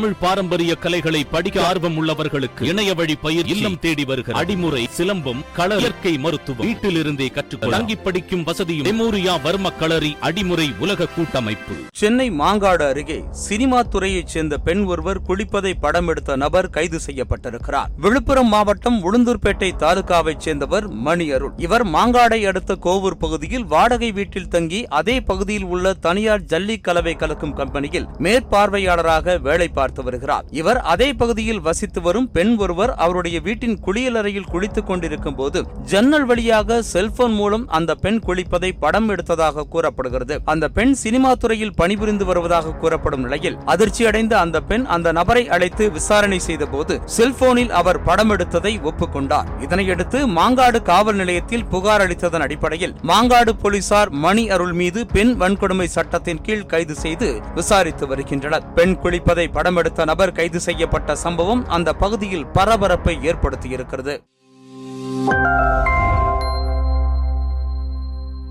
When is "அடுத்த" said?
22.46-22.78